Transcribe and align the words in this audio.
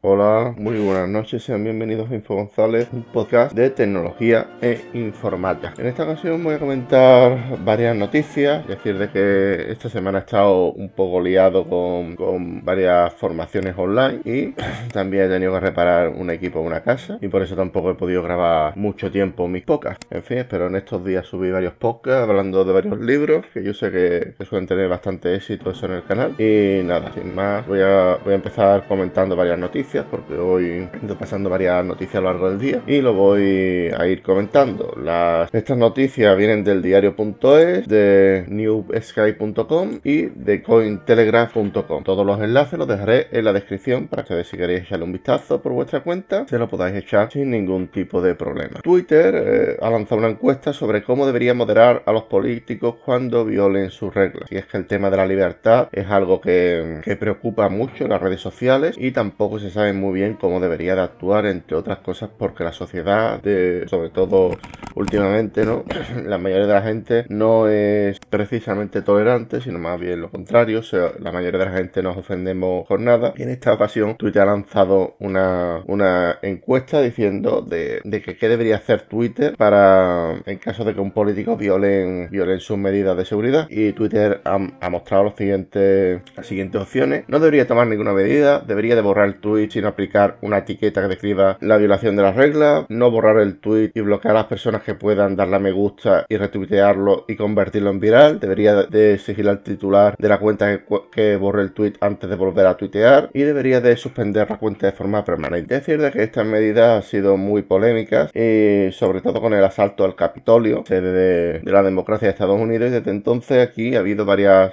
Hola, 0.00 0.54
muy 0.56 0.78
buenas 0.78 1.08
noches, 1.08 1.42
sean 1.42 1.64
bienvenidos 1.64 2.08
a 2.08 2.14
Info 2.14 2.36
González, 2.36 2.86
un 2.92 3.02
podcast 3.02 3.52
de 3.52 3.68
tecnología 3.70 4.46
e 4.62 4.80
informática. 4.94 5.74
En 5.76 5.86
esta 5.86 6.04
ocasión 6.04 6.44
voy 6.44 6.54
a 6.54 6.60
comentar 6.60 7.58
varias 7.64 7.96
noticias, 7.96 8.62
es 8.62 8.68
decir, 8.68 8.96
de 8.96 9.10
que 9.10 9.72
esta 9.72 9.88
semana 9.88 10.18
he 10.18 10.20
estado 10.20 10.70
un 10.70 10.90
poco 10.90 11.20
liado 11.20 11.68
con, 11.68 12.14
con 12.14 12.64
varias 12.64 13.12
formaciones 13.14 13.74
online 13.76 14.20
y 14.24 14.54
también 14.92 15.24
he 15.24 15.28
tenido 15.30 15.52
que 15.54 15.60
reparar 15.60 16.10
un 16.10 16.30
equipo 16.30 16.60
en 16.60 16.66
una 16.66 16.84
casa 16.84 17.18
y 17.20 17.26
por 17.26 17.42
eso 17.42 17.56
tampoco 17.56 17.90
he 17.90 17.94
podido 17.96 18.22
grabar 18.22 18.76
mucho 18.76 19.10
tiempo 19.10 19.48
mis 19.48 19.64
podcasts. 19.64 20.06
En 20.10 20.22
fin, 20.22 20.38
espero 20.38 20.68
en 20.68 20.76
estos 20.76 21.04
días 21.04 21.26
subir 21.26 21.52
varios 21.52 21.72
podcasts 21.72 22.28
hablando 22.28 22.64
de 22.64 22.72
varios 22.72 23.00
libros, 23.00 23.46
que 23.52 23.64
yo 23.64 23.74
sé 23.74 23.90
que, 23.90 24.34
que 24.38 24.44
suelen 24.44 24.68
tener 24.68 24.88
bastante 24.88 25.34
éxito 25.34 25.72
eso 25.72 25.86
en 25.86 25.92
el 25.94 26.04
canal. 26.04 26.36
Y 26.38 26.84
nada, 26.84 27.12
sin 27.12 27.34
más, 27.34 27.66
voy 27.66 27.80
a, 27.80 28.16
voy 28.22 28.34
a 28.34 28.36
empezar 28.36 28.86
comentando 28.86 29.34
varias 29.34 29.58
noticias 29.58 29.87
porque 30.10 30.34
hoy 30.34 30.88
ido 31.02 31.16
pasando 31.16 31.48
varias 31.48 31.84
noticias 31.84 32.16
a 32.16 32.20
lo 32.20 32.30
largo 32.30 32.50
del 32.50 32.58
día 32.58 32.82
y 32.86 33.00
lo 33.00 33.14
voy 33.14 33.90
a 33.96 34.06
ir 34.06 34.22
comentando. 34.22 34.94
Las, 35.02 35.52
estas 35.54 35.78
noticias 35.78 36.36
vienen 36.36 36.62
del 36.62 36.82
diario.es, 36.82 37.88
de 37.88 38.44
newsky.com 38.48 40.00
y 40.04 40.26
de 40.26 40.62
cointelegraph.com. 40.62 42.04
Todos 42.04 42.26
los 42.26 42.40
enlaces 42.40 42.78
los 42.78 42.86
dejaré 42.86 43.28
en 43.30 43.44
la 43.46 43.52
descripción 43.52 44.08
para 44.08 44.24
que 44.24 44.44
si 44.44 44.58
queréis 44.58 44.82
echarle 44.82 45.06
un 45.06 45.12
vistazo 45.12 45.62
por 45.62 45.72
vuestra 45.72 46.00
cuenta, 46.00 46.46
se 46.46 46.58
lo 46.58 46.68
podáis 46.68 46.94
echar 46.94 47.32
sin 47.32 47.50
ningún 47.50 47.88
tipo 47.88 48.20
de 48.20 48.34
problema. 48.34 48.80
Twitter 48.82 49.34
eh, 49.34 49.76
ha 49.80 49.90
lanzado 49.90 50.18
una 50.18 50.28
encuesta 50.28 50.74
sobre 50.74 51.02
cómo 51.02 51.26
debería 51.26 51.54
moderar 51.54 52.02
a 52.04 52.12
los 52.12 52.24
políticos 52.24 52.96
cuando 53.04 53.46
violen 53.46 53.90
sus 53.90 54.12
reglas. 54.12 54.52
Y 54.52 54.56
es 54.56 54.66
que 54.66 54.76
el 54.76 54.86
tema 54.86 55.08
de 55.08 55.16
la 55.16 55.26
libertad 55.26 55.88
es 55.92 56.06
algo 56.08 56.42
que, 56.42 57.00
que 57.02 57.16
preocupa 57.16 57.70
mucho 57.70 58.04
en 58.04 58.10
las 58.10 58.20
redes 58.20 58.40
sociales 58.40 58.96
y 58.98 59.12
tampoco 59.12 59.58
se 59.58 59.70
sabe 59.70 59.77
muy 59.92 60.14
bien 60.14 60.34
cómo 60.34 60.60
debería 60.60 60.94
de 60.94 61.02
actuar, 61.02 61.46
entre 61.46 61.76
otras 61.76 61.98
cosas 61.98 62.30
porque 62.36 62.64
la 62.64 62.72
sociedad, 62.72 63.40
de, 63.42 63.86
sobre 63.88 64.10
todo 64.10 64.56
últimamente, 64.94 65.64
¿no? 65.64 65.84
la 66.24 66.38
mayoría 66.38 66.66
de 66.66 66.72
la 66.72 66.82
gente 66.82 67.24
no 67.28 67.68
es 67.68 68.18
precisamente 68.18 69.02
tolerante, 69.02 69.60
sino 69.60 69.78
más 69.78 69.98
bien 70.00 70.20
lo 70.20 70.30
contrario. 70.30 70.82
La 71.20 71.32
mayoría 71.32 71.58
de 71.58 71.66
la 71.66 71.72
gente 71.72 72.02
nos 72.02 72.16
ofendemos 72.16 72.86
con 72.86 73.04
nada. 73.04 73.32
Y 73.36 73.42
en 73.42 73.50
esta 73.50 73.72
ocasión 73.72 74.16
Twitter 74.16 74.42
ha 74.42 74.46
lanzado 74.46 75.16
una, 75.20 75.82
una 75.86 76.38
encuesta 76.42 77.00
diciendo 77.00 77.62
de, 77.62 78.00
de 78.04 78.22
que 78.22 78.36
qué 78.36 78.48
debería 78.48 78.76
hacer 78.76 79.02
Twitter 79.02 79.54
para, 79.56 80.40
en 80.46 80.58
caso 80.58 80.84
de 80.84 80.94
que 80.94 81.00
un 81.00 81.12
político 81.12 81.56
violen, 81.56 82.28
violen 82.30 82.60
sus 82.60 82.78
medidas 82.78 83.16
de 83.16 83.24
seguridad. 83.24 83.66
Y 83.70 83.92
Twitter 83.92 84.40
ha, 84.44 84.58
ha 84.80 84.90
mostrado 84.90 85.24
los 85.24 85.34
siguientes, 85.36 86.22
las 86.36 86.46
siguientes 86.46 86.80
opciones. 86.80 87.24
No 87.28 87.38
debería 87.38 87.66
tomar 87.66 87.86
ninguna 87.86 88.12
medida, 88.12 88.60
debería 88.60 88.94
de 88.94 89.02
borrar 89.02 89.28
el 89.28 89.40
tweet 89.40 89.67
sin 89.70 89.84
aplicar 89.84 90.38
una 90.42 90.58
etiqueta 90.58 91.02
que 91.02 91.08
describa 91.08 91.58
la 91.60 91.76
violación 91.76 92.16
de 92.16 92.22
las 92.22 92.36
reglas, 92.36 92.86
no 92.88 93.10
borrar 93.10 93.38
el 93.38 93.58
tweet 93.58 93.92
y 93.94 94.00
bloquear 94.00 94.34
a 94.36 94.40
las 94.40 94.46
personas 94.46 94.82
que 94.82 94.94
puedan 94.94 95.36
darle 95.36 95.56
a 95.56 95.58
me 95.58 95.72
gusta 95.72 96.26
y 96.28 96.36
retuitearlo 96.36 97.24
y 97.28 97.36
convertirlo 97.36 97.90
en 97.90 98.00
viral. 98.00 98.40
Debería 98.40 98.82
de 98.84 99.14
exigir 99.14 99.48
al 99.48 99.62
titular 99.62 100.14
de 100.18 100.28
la 100.28 100.38
cuenta 100.38 100.80
que, 101.12 101.36
borre 101.36 101.62
el 101.62 101.72
tweet 101.72 101.94
antes 102.00 102.28
de 102.28 102.36
volver 102.36 102.66
a 102.66 102.76
tuitear 102.76 103.30
y 103.32 103.42
debería 103.42 103.80
de 103.80 103.96
suspender 103.96 104.48
la 104.48 104.58
cuenta 104.58 104.86
de 104.86 104.92
forma 104.92 105.24
permanente. 105.24 105.76
Es 105.76 105.86
de 105.86 106.10
que 106.10 106.22
estas 106.22 106.46
medidas 106.46 106.96
han 106.96 107.02
sido 107.02 107.36
muy 107.36 107.62
polémicas 107.62 108.30
y 108.34 108.90
sobre 108.92 109.20
todo 109.20 109.40
con 109.40 109.54
el 109.54 109.64
asalto 109.64 110.04
al 110.04 110.14
Capitolio, 110.14 110.84
sede 110.86 111.60
de, 111.62 111.70
la 111.70 111.82
democracia 111.82 112.28
de 112.28 112.32
Estados 112.32 112.60
Unidos 112.60 112.88
y 112.88 112.92
desde 112.92 113.10
entonces 113.10 113.66
aquí 113.66 113.94
ha 113.94 114.00
habido 114.00 114.24
varias 114.24 114.72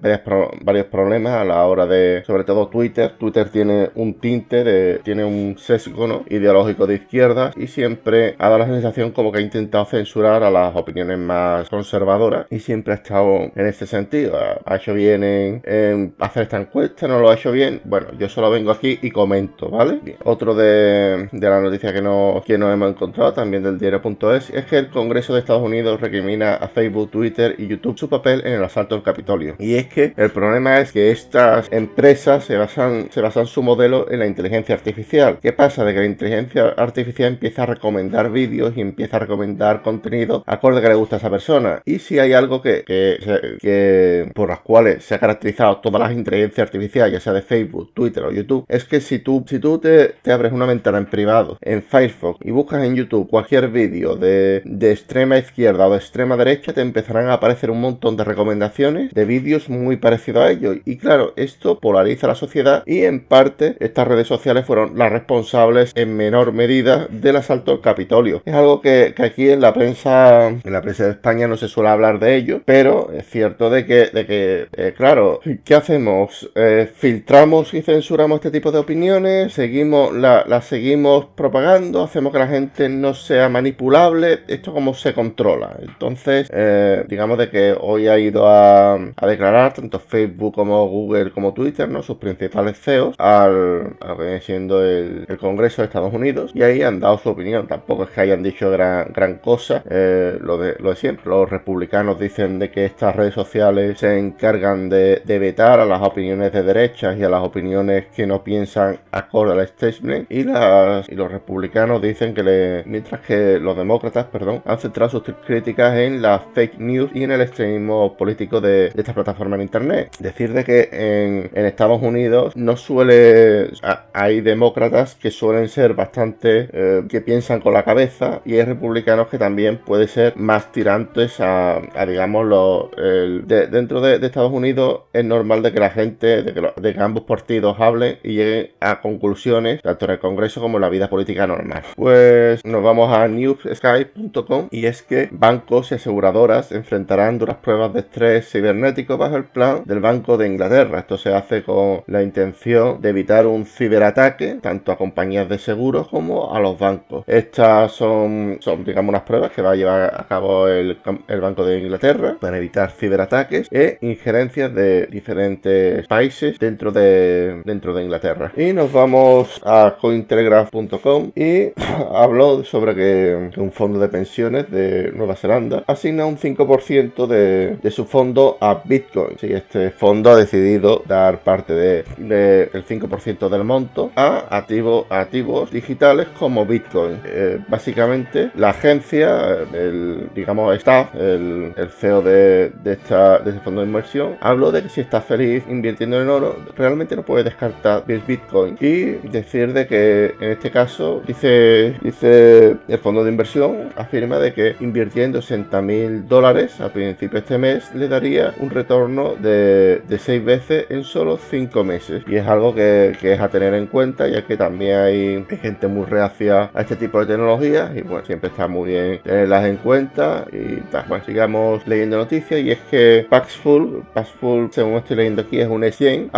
varios 0.62 0.86
problemas 0.88 1.34
a 1.34 1.46
la 1.46 1.66
hora 1.66 1.86
de, 1.86 2.24
sobre 2.26 2.44
todo 2.44 2.68
Twitter. 2.68 3.14
Twitter 3.18 3.50
tiene 3.50 3.90
un 3.96 4.16
tinte 4.16 4.64
de, 4.64 4.85
tiene 5.04 5.24
un 5.24 5.58
sesgo 5.58 6.08
¿no? 6.08 6.24
ideológico 6.30 6.88
de 6.88 6.96
izquierda 6.96 7.52
y 7.56 7.68
siempre 7.68 8.36
ha 8.38 8.50
dado 8.50 8.60
la 8.60 8.68
sensación 8.68 9.12
como 9.12 9.32
que 9.32 9.40
ha 9.40 9.42
intentado 9.42 9.86
censurar 9.86 10.44
a 10.44 10.52
las 10.52 10.76
opiniones 10.76 11.18
más 11.18 11.70
conservadoras 11.70 12.48
y 12.50 12.60
siempre 12.60 12.94
ha 12.94 12.98
estado 12.98 13.52
en 13.56 13.68
este 13.68 13.88
sentido. 13.88 14.38
Ha 14.66 14.76
hecho 14.76 14.94
bien 14.94 15.24
en, 15.24 16.16
hacer 16.20 16.44
esta 16.44 16.58
encuesta, 16.58 17.08
no 17.08 17.20
lo 17.20 17.30
ha 17.30 17.36
hecho 17.36 17.52
bien. 17.52 17.82
Bueno, 17.86 18.08
yo 18.18 18.30
solo 18.30 18.50
vengo 18.50 18.72
aquí 18.72 19.00
y 19.02 19.12
comento, 19.12 19.70
¿vale? 19.70 20.00
Otro 20.24 20.56
de, 20.56 21.30
de 21.32 21.50
la 21.50 21.62
noticia 21.62 21.94
que 21.94 22.02
no, 22.02 22.44
que 22.46 22.58
no 22.58 22.72
hemos 22.72 22.90
encontrado 22.90 23.34
también 23.34 23.64
del 23.64 23.78
diario.es 23.78 24.50
es 24.50 24.66
que 24.66 24.78
el 24.78 24.90
Congreso 24.90 25.34
de 25.34 25.40
Estados 25.40 25.62
Unidos 25.62 26.02
recrimina 26.02 26.56
a 26.56 26.68
Facebook, 26.68 27.12
Twitter 27.12 27.56
y 27.58 27.68
YouTube 27.68 27.98
su 27.98 28.10
papel 28.10 28.42
en 28.46 28.54
el 28.54 28.64
asalto 28.64 28.96
al 28.96 29.04
Capitolio. 29.04 29.56
Y 29.60 29.76
es 29.76 29.88
que 29.88 30.14
el 30.18 30.32
problema 30.32 30.80
es 30.80 30.92
que 30.92 31.12
estas 31.12 31.72
empresas 31.72 32.46
se 32.46 32.58
basan, 32.58 33.10
se 33.12 33.22
basan 33.22 33.48
su 33.48 33.64
modelo 33.64 34.10
en 34.12 34.20
la 34.20 34.28
inteligencia 34.28 34.75
artificial. 34.76 35.40
¿Qué 35.42 35.54
pasa? 35.54 35.84
De 35.84 35.94
que 35.94 36.00
la 36.00 36.06
inteligencia 36.06 36.70
artificial 36.78 37.34
empieza 37.34 37.64
a 37.64 37.66
recomendar 37.66 38.32
vídeos 38.32 38.78
y 38.78 38.82
empieza 38.82 39.18
a 39.18 39.20
recomendar 39.22 39.82
contenido 39.82 40.44
acorde 40.46 40.82
que 40.82 40.90
le 40.90 40.96
gusta 40.96 41.16
a 41.16 41.20
esa 41.20 41.30
persona. 41.30 41.82
Y 41.86 42.00
si 42.00 42.20
hay 42.20 42.34
algo 42.34 42.62
que, 42.62 42.84
que, 42.86 43.18
que 43.60 44.32
por 44.34 44.50
las 44.50 44.60
cuales 44.60 45.04
se 45.04 45.16
ha 45.16 45.20
caracterizado 45.20 45.78
todas 45.78 46.02
las 46.02 46.12
inteligencias 46.12 46.66
artificiales, 46.66 47.14
ya 47.14 47.20
sea 47.20 47.34
de 47.34 47.42
Facebook, 47.42 47.94
Twitter 47.94 48.24
o 48.24 48.32
YouTube, 48.32 48.66
es 48.68 48.86
que 48.86 49.02
si 49.02 49.20
tú, 49.20 49.44
si 49.48 49.60
tú 49.60 49.80
te, 49.80 50.16
te 50.22 50.32
abres 50.32 50.52
una 50.52 50.66
ventana 50.66 50.98
en 50.98 51.06
privado 51.06 51.58
en 51.62 51.82
Firefox 51.82 52.40
y 52.46 52.52
buscas 52.52 52.84
en 52.84 52.96
YouTube 52.96 53.30
cualquier 53.30 53.70
vídeo 53.70 54.16
de, 54.16 54.62
de 54.66 54.92
extrema 54.92 55.38
izquierda 55.38 55.88
o 55.88 55.92
de 55.92 55.98
extrema 55.98 56.38
derecha, 56.38 56.74
te 56.74 56.82
empezarán 56.82 57.30
a 57.30 57.34
aparecer 57.34 57.72
un 57.72 57.82
montón 57.82 58.18
de 58.18 58.24
recomendaciones 58.24 59.14
de 59.14 59.26
vídeos 59.26 59.70
muy 59.70 59.98
parecidos 59.98 60.44
a 60.44 60.52
ellos. 60.52 60.78
Y 60.86 60.98
claro, 60.98 61.34
esto 61.36 61.80
polariza 61.80 62.28
la 62.28 62.36
sociedad 62.36 62.84
y 62.86 63.04
en 63.04 63.26
parte 63.26 63.78
estas 63.80 64.08
redes 64.08 64.28
sociales 64.28 64.65
fueron 64.66 64.98
las 64.98 65.12
responsables 65.12 65.92
en 65.96 66.16
menor 66.16 66.52
medida 66.54 67.08
del 67.10 67.38
asalto 67.38 67.72
al 67.72 67.82
Capitolio. 67.82 68.42
Es 68.46 68.54
algo 68.54 68.82
que, 68.82 69.14
aquí 69.18 69.50
en 69.50 69.62
la 69.62 69.74
prensa, 69.74 70.48
en 70.48 70.74
la 70.74 70.82
prensa 70.82 71.06
de 71.06 71.12
España 71.12 71.48
no 71.48 71.58
se 71.58 71.68
suele 71.68 71.90
hablar 71.90 72.20
de 72.20 72.36
ello, 72.36 72.62
pero 72.66 73.12
es 73.12 73.30
cierto 73.30 73.70
de 73.70 73.86
que, 73.86 74.08
de 74.08 74.26
que 74.26 74.68
eh, 74.74 74.94
claro, 74.96 75.40
¿qué 75.64 75.76
hacemos? 75.76 76.50
Eh, 76.56 76.90
¿Filtramos 76.94 77.74
y 77.74 77.82
censuramos 77.82 78.38
este 78.38 78.52
tipo 78.52 78.72
de 78.72 78.80
opiniones? 78.80 79.54
¿Seguimos, 79.54 80.14
la, 80.14 80.44
la 80.48 80.62
seguimos 80.62 81.26
propagando? 81.36 82.04
¿Hacemos 82.04 82.32
que 82.32 82.40
la 82.40 82.48
gente 82.48 82.90
no 82.90 83.14
sea 83.14 83.50
manipulable? 83.50 84.40
¿Esto 84.48 84.74
cómo 84.74 84.94
se 84.94 85.14
controla? 85.14 85.78
Entonces, 85.82 86.50
eh, 86.54 87.06
digamos 87.08 87.38
de 87.38 87.50
que 87.50 87.76
hoy 87.80 88.08
ha 88.08 88.18
ido 88.18 88.48
a, 88.48 88.98
declarar 89.26 89.74
tanto 89.74 90.00
Facebook 90.00 90.54
como 90.54 90.88
Google 90.88 91.32
como 91.32 91.54
Twitter, 91.54 91.90
¿no? 91.90 92.04
Sus 92.04 92.18
principales 92.18 92.80
CEOs 92.80 93.16
al, 93.18 93.98
a 94.00 94.08
lo 94.10 94.18
que 94.18 94.24
viene 94.24 94.40
el, 94.56 95.26
Congreso 95.40 95.82
de 95.82 95.88
Estados 95.88 96.14
Unidos 96.14 96.52
y 96.54 96.64
ahí 96.64 96.82
han 96.82 97.00
dado 97.00 97.18
su 97.18 97.30
opinión. 97.30 97.68
Tampoco 97.68 98.04
es 98.04 98.10
que 98.10 98.22
hayan 98.22 98.42
dicho 98.42 98.72
gran, 98.72 99.12
gran 99.14 99.36
cosa, 99.38 99.84
eh, 99.90 100.38
lo, 100.42 100.58
de, 100.58 100.76
lo 100.80 100.90
de 100.92 100.96
siempre. 100.96 101.30
Los 101.30 101.50
republicanos 101.50 102.20
dicen 102.20 102.60
de 102.60 102.72
que 102.72 102.86
estas 102.86 103.16
redes 103.16 103.34
sociales 103.34 104.00
se 104.00 104.18
encargan 104.18 104.90
de, 104.90 105.22
de 105.26 105.40
vetar 105.40 105.80
a 105.80 105.86
las 105.86 106.02
opiniones 106.02 106.52
de 106.54 106.64
derechas 106.64 107.18
y 107.18 107.24
a 107.24 107.30
las 107.30 107.44
opiniones 107.44 108.06
que 108.16 108.26
no 108.26 108.44
piensan 108.44 109.00
acorde 109.12 109.54
al 109.54 109.60
establishment 109.60 110.32
y, 110.32 110.44
las, 110.44 111.08
y 111.10 111.16
los 111.16 111.32
republicanos 111.32 112.02
dicen 112.02 112.34
que 112.34 112.44
le, 112.44 112.84
mientras 112.86 113.22
que 113.22 113.60
los 113.60 113.78
demócratas, 113.78 114.26
perdón, 114.26 114.62
han 114.66 114.80
centrado 114.80 115.10
sus 115.10 115.24
críticas 115.46 115.98
en 115.98 116.22
las 116.22 116.42
fake 116.54 116.80
news 116.80 117.12
y 117.14 117.24
en 117.24 117.32
el 117.32 117.42
extremismo 117.42 118.16
político 118.18 118.62
de, 118.62 118.90
de 118.90 119.02
esta 119.02 119.14
plataforma 119.14 119.56
en 119.56 119.64
internet. 119.64 120.12
Decir 120.20 120.54
de 120.54 120.64
que 120.64 120.90
en, 120.92 121.50
en 121.54 121.66
Estados 121.66 122.02
Unidos 122.02 122.56
no 122.56 122.78
suele 122.78 123.70
hay 124.14 124.35
demócratas 124.42 125.16
que 125.16 125.32
suelen 125.32 125.70
ser 125.70 125.94
bastante 125.94 126.70
eh, 126.72 127.04
que 127.10 127.22
piensan 127.22 127.62
con 127.62 127.74
la 127.74 127.84
cabeza 127.84 128.42
y 128.46 128.56
hay 128.56 128.64
republicanos 128.64 129.28
que 129.28 129.38
también 129.38 129.78
pueden 129.78 130.08
ser 130.08 130.36
más 130.36 130.72
tirantes 130.72 131.40
a, 131.40 131.82
digamos 132.08 132.46
lo, 132.46 132.92
el, 132.98 133.48
de, 133.48 133.68
dentro 133.68 134.02
de, 134.02 134.26
Estados 134.26 134.52
Unidos 134.52 135.02
es 135.14 135.24
normal 135.24 135.62
de 135.62 135.72
que 135.72 135.80
la 135.80 135.92
gente 135.92 136.42
de 136.42 136.54
que, 136.54 136.62
de 136.76 136.94
que, 136.94 137.00
ambos 137.00 137.24
partidos 137.24 137.78
hablen 137.80 138.18
y 138.24 138.34
lleguen 138.34 138.72
a 138.80 139.02
conclusiones 139.02 139.82
tanto 139.82 140.06
en 140.06 140.12
el 140.12 140.20
Congreso 140.20 140.62
como 140.62 140.78
en 140.78 140.82
la 140.82 140.90
vida 140.90 141.10
política 141.10 141.46
normal. 141.46 141.84
Pues 141.96 142.66
nos 142.66 142.84
vamos 142.84 143.12
a 143.14 143.28
newsky.com 143.28 144.68
y 144.72 144.86
es 144.88 145.04
que 145.04 145.30
bancos 145.32 145.92
y 145.92 145.96
aseguradoras 145.96 146.72
enfrentarán 146.72 147.38
duras 147.38 147.58
pruebas 147.58 147.94
de 147.94 148.00
estrés 148.00 148.50
cibernético 148.50 149.18
bajo 149.18 149.38
el 149.38 149.46
plan 149.46 149.84
del 149.86 150.00
Banco 150.00 150.38
de 150.38 150.48
Inglaterra. 150.48 151.00
Esto 151.00 151.18
se 151.18 151.34
hace 151.34 151.64
con 151.64 152.04
la 152.08 152.24
intención 152.24 153.02
de 153.02 153.10
evitar 153.10 153.48
un 153.48 153.66
ciberataque 153.66 154.25
tanto 154.62 154.92
a 154.92 154.98
compañías 154.98 155.48
de 155.48 155.58
seguros 155.58 156.08
como 156.08 156.54
a 156.54 156.60
los 156.60 156.78
bancos. 156.78 157.24
Estas 157.28 157.92
son, 157.92 158.58
son 158.62 158.84
digamos, 158.84 159.10
unas 159.10 159.24
pruebas 159.24 159.52
que 159.52 159.62
va 159.62 159.72
a 159.72 159.76
llevar 159.76 160.14
a 160.20 160.28
cabo 160.28 160.68
el, 160.68 160.98
el 161.28 161.42
Banco 161.42 161.66
de 161.66 161.80
Inglaterra 161.80 162.38
para 162.40 162.58
evitar 162.58 162.92
ciberataques 162.92 163.68
e 163.72 163.98
injerencias 164.02 164.74
de 164.74 165.08
diferentes 165.08 166.08
países 166.08 166.58
dentro 166.60 166.92
de, 166.92 167.62
dentro 167.66 167.94
de 167.94 168.04
Inglaterra. 168.04 168.52
Y 168.56 168.74
nos 168.74 168.92
vamos 168.92 169.62
a 169.64 169.96
cointelegraph.com 170.00 171.32
y 171.36 171.72
habló 172.14 172.64
sobre 172.64 172.96
que, 172.96 173.52
un 173.58 173.72
fondo 173.72 174.00
de 174.00 174.08
pensiones 174.08 174.70
de 174.72 175.12
Nueva 175.14 175.36
Zelanda 175.36 175.84
asigna 175.88 176.26
un 176.26 176.38
5% 176.38 177.28
de, 177.28 177.78
de, 177.82 177.92
su 177.92 178.06
fondo 178.06 178.58
a 178.60 178.82
Bitcoin. 178.84 179.38
Sí, 179.40 179.48
este 179.52 179.92
fondo 179.92 180.32
ha 180.32 180.36
decidido 180.36 181.04
dar 181.08 181.40
parte 181.40 181.74
del 181.74 182.06
de, 182.18 182.66
de 182.66 182.84
5% 182.84 183.50
del 183.50 183.64
monto 183.64 184.12
a 184.16 184.58
activos, 184.58 185.06
activos 185.10 185.72
digitales 185.72 186.28
como 186.40 186.66
Bitcoin. 186.66 187.20
Eh, 187.26 187.60
básicamente, 187.68 188.52
la 188.56 188.70
agencia, 188.70 189.58
el, 189.74 190.30
digamos, 190.34 190.76
staff, 190.78 191.14
el, 191.16 191.74
el 191.76 191.90
CEO 191.90 192.22
de, 192.22 192.72
esta, 192.86 193.40
de 193.40 193.52
este 193.52 193.62
fondo 193.62 193.82
de 193.82 193.88
inversión, 193.88 194.38
habló 194.42 194.72
de 194.72 194.84
que 194.84 194.90
si 194.90 195.02
estás 195.02 195.24
feliz 195.26 195.64
invirtiendo 195.70 196.22
en 196.22 196.30
oro, 196.30 196.58
realmente 196.76 197.16
no 197.16 197.24
puedes 197.24 197.46
descartar 197.46 198.06
Bitcoin. 198.06 198.78
Y 198.80 199.28
decir 199.28 199.74
de 199.74 199.88
que 199.88 200.36
en 200.40 200.52
este 200.52 200.72
caso, 200.72 201.22
dice, 201.26 201.96
dice 202.02 202.78
el 202.88 202.98
fondo 203.00 203.24
de 203.24 203.32
inversión, 203.32 203.90
afirma 203.96 204.40
de 204.40 204.54
que 204.54 204.76
invirtiendo 204.80 205.42
60 205.42 205.82
mil 205.82 206.28
dólares 206.28 206.80
a 206.82 206.90
principio 206.90 207.40
de 207.40 207.40
este 207.40 207.58
mes 207.58 207.94
le 207.94 208.08
daría 208.08 208.54
un 208.60 208.70
retorno 208.70 209.36
de, 209.36 210.02
de 210.08 210.20
6 210.20 210.46
veces 210.46 210.86
en 210.90 211.04
solo 211.04 211.38
5 211.38 211.84
meses. 211.84 212.24
Y 212.28 212.36
es 212.36 212.48
algo 212.48 212.74
que, 212.74 213.18
es 213.22 213.40
a 213.40 213.50
tener 213.50 213.74
en 213.74 213.88
cuenta, 213.88 214.05
ya 214.18 214.46
que 214.46 214.58
también 214.58 214.98
hay, 214.98 215.46
gente 215.62 215.88
muy 215.88 216.06
reacia 216.06 216.70
a 216.74 216.82
este 216.82 216.96
tipo 216.96 217.20
de 217.20 217.26
tecnologías. 217.26 217.96
Y 217.96 218.02
bueno, 218.02 218.26
siempre 218.26 218.50
está 218.50 218.68
muy 218.68 218.92
bien 218.92 219.20
tenerlas 219.24 219.66
en 219.66 219.78
cuenta. 219.78 220.46
Y 220.52 220.82
bueno, 221.08 221.24
sigamos 221.26 221.86
leyendo 221.88 222.18
noticias. 222.18 222.60
Y 222.62 222.72
es 222.72 222.80
que 222.92 223.26
Paxful, 223.30 224.04
Paxful, 224.14 224.70
según 224.72 224.96
estoy 224.96 225.18
leyendo 225.18 225.42
aquí, 225.42 225.60
es 225.60 225.68
un 225.68 225.84
exchange, 225.84 226.30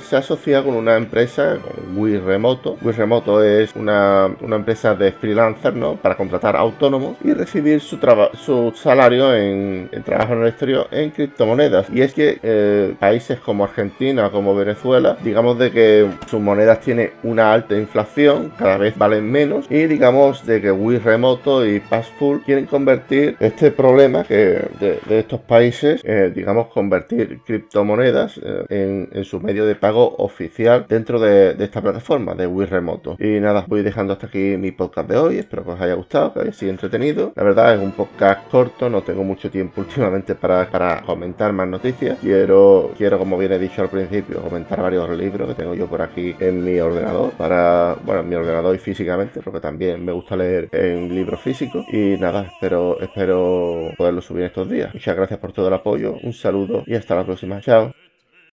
se 0.00 0.16
asocia 0.16 0.62
con 0.62 0.74
una 0.74 0.96
empresa, 0.96 1.56
con 1.62 1.98
Wii 1.98 2.18
Remoto. 2.18 2.76
Wii 2.82 2.94
Remoto 2.94 3.42
es 3.42 3.74
una, 3.74 4.30
una 4.40 4.56
empresa 4.56 4.94
de 4.94 5.12
freelancer, 5.12 5.74
¿no? 5.74 5.96
Para 5.96 6.16
contratar 6.16 6.56
autónomos 6.56 7.16
y 7.22 7.32
recibir 7.32 7.80
su, 7.80 7.98
su 8.34 8.72
salario 8.76 9.34
en, 9.34 9.88
en 9.90 10.02
trabajo 10.02 10.34
en 10.34 10.42
el 10.42 10.48
exterior 10.48 10.88
en 10.90 11.10
criptomonedas. 11.10 11.88
Y 11.90 12.02
es 12.02 12.14
que 12.14 12.38
eh, 12.42 12.94
países 12.98 13.38
como 13.40 13.64
Argentina, 13.64 14.30
como 14.30 14.54
Venezuela, 14.54 15.16
digamos 15.22 15.58
de 15.58 15.70
que 15.70 16.08
sus 16.28 16.40
monedas 16.40 16.80
tienen 16.84 17.10
una 17.22 17.52
alta 17.52 17.76
inflación, 17.76 18.52
cada 18.58 18.76
vez 18.76 18.96
valen 18.96 19.30
menos, 19.30 19.66
y 19.70 19.86
digamos 19.86 20.46
de 20.46 20.60
que 20.60 20.70
Wii 20.70 20.98
Remoto 20.98 21.66
y 21.66 21.80
Passful 21.80 22.42
quieren 22.42 22.66
convertir 22.66 23.36
este 23.40 23.70
problema 23.70 24.24
que 24.24 24.68
de, 24.80 25.00
estos 25.18 25.40
países, 25.40 26.02
eh, 26.04 26.32
digamos, 26.34 26.68
convertir 26.68 27.40
criptomonedas 27.44 28.38
eh, 28.42 29.08
en, 29.10 29.24
su 29.24 29.40
medio 29.40 29.64
de 29.64 29.74
pago 29.74 30.14
oficial 30.18 30.84
dentro 30.88 31.18
de, 31.18 31.56
esta 31.58 31.80
plataforma 31.80 32.34
de 32.34 32.46
Wii 32.46 32.66
Remoto. 32.66 33.16
Y 33.18 33.40
nada, 33.40 33.64
voy 33.66 33.82
dejando 33.82 34.12
hasta 34.12 34.26
aquí 34.26 34.56
mi 34.58 34.70
podcast 34.70 35.08
de 35.08 35.16
hoy, 35.16 35.38
espero 35.38 35.64
que 35.64 35.70
os 35.70 35.80
haya 35.80 35.94
gustado, 35.94 36.34
que 36.34 36.40
haya 36.40 36.52
sido 36.52 36.70
entretenido. 36.70 37.32
La 37.36 37.42
verdad 37.42 37.74
es 37.74 37.80
un 37.80 37.92
podcast 37.92 38.48
corto, 38.50 38.90
no 38.90 39.02
tengo 39.02 39.24
mucho 39.24 39.50
tiempo 39.50 39.80
últimamente 39.80 40.34
para, 40.34 40.70
para 40.70 41.00
comentar 41.02 41.52
más 41.52 41.68
noticias. 41.68 42.18
Quiero, 42.20 42.92
quiero, 42.96 43.18
como 43.18 43.38
bien 43.38 43.52
he 43.52 43.58
dicho 43.58 43.82
al 43.82 43.88
principio, 43.88 44.42
comentar 44.42 44.82
varios 44.82 45.08
libros 45.10 45.48
que 45.48 45.54
tengo 45.54 45.74
yo 45.74 45.86
por 45.86 46.02
aquí 46.02 46.34
en 46.38 46.64
mi 46.64 46.73
ordenador, 46.80 47.32
para, 47.32 47.96
bueno, 48.04 48.22
en 48.22 48.28
mi 48.28 48.34
ordenador 48.34 48.74
y 48.74 48.78
físicamente, 48.78 49.40
porque 49.40 49.60
también 49.60 50.04
me 50.04 50.12
gusta 50.12 50.36
leer 50.36 50.68
en 50.72 51.14
libros 51.14 51.40
físicos. 51.40 51.84
Y 51.92 52.16
nada, 52.18 52.44
espero, 52.52 53.00
espero 53.00 53.90
poderlo 53.96 54.20
subir 54.20 54.44
estos 54.44 54.68
días. 54.68 54.92
Muchas 54.94 55.16
gracias 55.16 55.38
por 55.38 55.52
todo 55.52 55.68
el 55.68 55.74
apoyo, 55.74 56.16
un 56.22 56.32
saludo 56.32 56.84
y 56.86 56.94
hasta 56.94 57.14
la 57.14 57.24
próxima. 57.24 57.60
Chao. 57.60 58.03